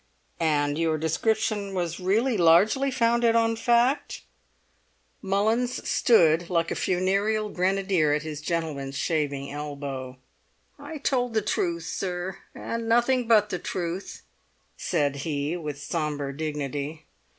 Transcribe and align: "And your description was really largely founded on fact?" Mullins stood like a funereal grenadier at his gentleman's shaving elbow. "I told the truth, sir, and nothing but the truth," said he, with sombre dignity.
"And 0.39 0.79
your 0.79 0.97
description 0.97 1.75
was 1.75 1.99
really 1.99 2.35
largely 2.35 2.89
founded 2.89 3.35
on 3.35 3.55
fact?" 3.55 4.23
Mullins 5.21 5.87
stood 5.87 6.49
like 6.49 6.71
a 6.71 6.75
funereal 6.75 7.49
grenadier 7.49 8.11
at 8.11 8.23
his 8.23 8.41
gentleman's 8.41 8.97
shaving 8.97 9.51
elbow. 9.51 10.17
"I 10.79 10.97
told 10.97 11.35
the 11.35 11.43
truth, 11.43 11.85
sir, 11.85 12.39
and 12.55 12.89
nothing 12.89 13.27
but 13.27 13.51
the 13.51 13.59
truth," 13.59 14.23
said 14.75 15.17
he, 15.17 15.55
with 15.55 15.79
sombre 15.79 16.35
dignity. 16.35 17.05